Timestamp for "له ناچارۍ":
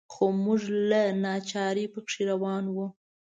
0.89-1.85